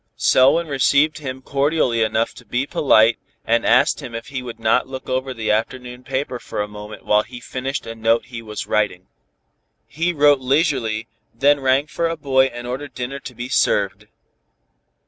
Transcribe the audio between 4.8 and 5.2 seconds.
look